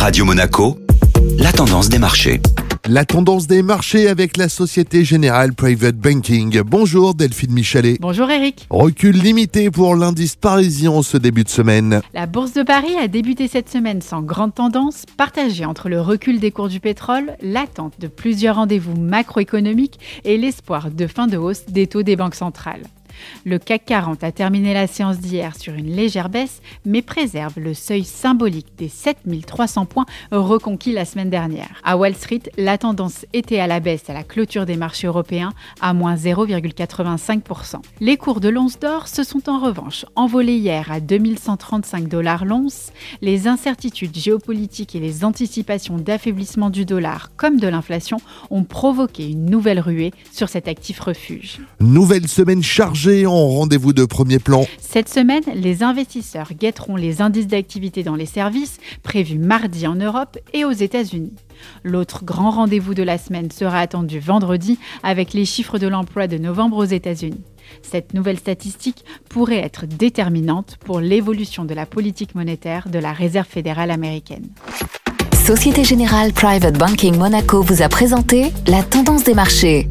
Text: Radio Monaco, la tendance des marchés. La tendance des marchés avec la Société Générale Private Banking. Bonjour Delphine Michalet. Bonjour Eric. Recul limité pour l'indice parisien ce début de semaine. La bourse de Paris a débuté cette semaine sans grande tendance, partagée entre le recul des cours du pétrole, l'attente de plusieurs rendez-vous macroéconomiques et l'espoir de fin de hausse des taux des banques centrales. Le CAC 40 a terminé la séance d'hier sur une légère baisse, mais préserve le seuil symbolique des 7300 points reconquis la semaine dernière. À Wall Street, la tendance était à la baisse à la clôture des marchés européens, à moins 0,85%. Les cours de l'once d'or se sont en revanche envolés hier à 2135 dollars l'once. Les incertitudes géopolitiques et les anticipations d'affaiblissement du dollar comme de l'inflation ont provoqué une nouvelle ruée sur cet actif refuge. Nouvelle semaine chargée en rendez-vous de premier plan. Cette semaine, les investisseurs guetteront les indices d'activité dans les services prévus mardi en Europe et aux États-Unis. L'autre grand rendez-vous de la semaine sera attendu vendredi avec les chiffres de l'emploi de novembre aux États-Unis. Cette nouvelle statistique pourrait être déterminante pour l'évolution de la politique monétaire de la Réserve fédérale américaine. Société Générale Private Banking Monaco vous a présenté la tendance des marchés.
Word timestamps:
Radio 0.00 0.24
Monaco, 0.24 0.78
la 1.38 1.52
tendance 1.52 1.90
des 1.90 1.98
marchés. 1.98 2.40
La 2.88 3.04
tendance 3.04 3.46
des 3.46 3.62
marchés 3.62 4.08
avec 4.08 4.38
la 4.38 4.48
Société 4.48 5.04
Générale 5.04 5.52
Private 5.52 5.96
Banking. 5.96 6.62
Bonjour 6.62 7.14
Delphine 7.14 7.52
Michalet. 7.52 7.98
Bonjour 8.00 8.30
Eric. 8.30 8.66
Recul 8.70 9.14
limité 9.14 9.70
pour 9.70 9.94
l'indice 9.94 10.36
parisien 10.36 11.02
ce 11.02 11.18
début 11.18 11.44
de 11.44 11.50
semaine. 11.50 12.00
La 12.14 12.24
bourse 12.24 12.54
de 12.54 12.62
Paris 12.62 12.96
a 12.98 13.08
débuté 13.08 13.46
cette 13.46 13.68
semaine 13.68 14.00
sans 14.00 14.22
grande 14.22 14.54
tendance, 14.54 15.04
partagée 15.18 15.66
entre 15.66 15.90
le 15.90 16.00
recul 16.00 16.40
des 16.40 16.50
cours 16.50 16.68
du 16.68 16.80
pétrole, 16.80 17.36
l'attente 17.42 18.00
de 18.00 18.06
plusieurs 18.06 18.56
rendez-vous 18.56 18.96
macroéconomiques 18.96 20.00
et 20.24 20.38
l'espoir 20.38 20.90
de 20.90 21.06
fin 21.06 21.26
de 21.26 21.36
hausse 21.36 21.66
des 21.68 21.86
taux 21.86 22.02
des 22.02 22.16
banques 22.16 22.36
centrales. 22.36 22.84
Le 23.44 23.58
CAC 23.58 23.84
40 23.86 24.24
a 24.24 24.32
terminé 24.32 24.74
la 24.74 24.86
séance 24.86 25.18
d'hier 25.18 25.56
sur 25.56 25.74
une 25.74 25.94
légère 25.94 26.28
baisse, 26.28 26.60
mais 26.84 27.02
préserve 27.02 27.58
le 27.58 27.74
seuil 27.74 28.04
symbolique 28.04 28.76
des 28.76 28.88
7300 28.88 29.86
points 29.86 30.06
reconquis 30.30 30.92
la 30.92 31.04
semaine 31.04 31.30
dernière. 31.30 31.80
À 31.84 31.96
Wall 31.96 32.14
Street, 32.14 32.42
la 32.56 32.78
tendance 32.78 33.26
était 33.32 33.60
à 33.60 33.66
la 33.66 33.80
baisse 33.80 34.08
à 34.08 34.12
la 34.12 34.22
clôture 34.22 34.66
des 34.66 34.76
marchés 34.76 35.06
européens, 35.06 35.52
à 35.80 35.92
moins 35.92 36.14
0,85%. 36.14 37.76
Les 38.00 38.16
cours 38.16 38.40
de 38.40 38.48
l'once 38.48 38.78
d'or 38.78 39.08
se 39.08 39.22
sont 39.22 39.48
en 39.48 39.58
revanche 39.58 40.04
envolés 40.16 40.56
hier 40.56 40.90
à 40.90 41.00
2135 41.00 42.08
dollars 42.08 42.44
l'once. 42.44 42.92
Les 43.20 43.48
incertitudes 43.48 44.16
géopolitiques 44.16 44.94
et 44.94 45.00
les 45.00 45.24
anticipations 45.24 45.96
d'affaiblissement 45.96 46.70
du 46.70 46.84
dollar 46.84 47.30
comme 47.36 47.58
de 47.58 47.68
l'inflation 47.68 48.18
ont 48.50 48.64
provoqué 48.64 49.28
une 49.28 49.46
nouvelle 49.46 49.80
ruée 49.80 50.12
sur 50.32 50.48
cet 50.48 50.68
actif 50.68 51.00
refuge. 51.00 51.60
Nouvelle 51.80 52.28
semaine 52.28 52.62
chargée 52.62 53.09
en 53.26 53.48
rendez-vous 53.48 53.92
de 53.92 54.04
premier 54.04 54.38
plan. 54.38 54.66
Cette 54.78 55.08
semaine, 55.08 55.42
les 55.54 55.82
investisseurs 55.82 56.52
guetteront 56.54 56.96
les 56.96 57.20
indices 57.22 57.46
d'activité 57.46 58.02
dans 58.02 58.14
les 58.14 58.26
services 58.26 58.78
prévus 59.02 59.38
mardi 59.38 59.86
en 59.86 59.94
Europe 59.94 60.38
et 60.52 60.64
aux 60.64 60.72
États-Unis. 60.72 61.32
L'autre 61.82 62.24
grand 62.24 62.50
rendez-vous 62.50 62.94
de 62.94 63.02
la 63.02 63.18
semaine 63.18 63.50
sera 63.50 63.80
attendu 63.80 64.20
vendredi 64.20 64.78
avec 65.02 65.32
les 65.32 65.44
chiffres 65.44 65.78
de 65.78 65.88
l'emploi 65.88 66.26
de 66.26 66.38
novembre 66.38 66.76
aux 66.76 66.84
États-Unis. 66.84 67.42
Cette 67.82 68.14
nouvelle 68.14 68.38
statistique 68.38 69.04
pourrait 69.28 69.58
être 69.58 69.86
déterminante 69.86 70.78
pour 70.84 71.00
l'évolution 71.00 71.64
de 71.64 71.74
la 71.74 71.86
politique 71.86 72.34
monétaire 72.34 72.88
de 72.88 72.98
la 72.98 73.12
Réserve 73.12 73.48
fédérale 73.48 73.90
américaine. 73.90 74.48
Société 75.44 75.84
Générale 75.84 76.32
Private 76.32 76.78
Banking 76.78 77.16
Monaco 77.16 77.62
vous 77.62 77.82
a 77.82 77.88
présenté 77.88 78.52
la 78.66 78.82
tendance 78.82 79.24
des 79.24 79.34
marchés. 79.34 79.88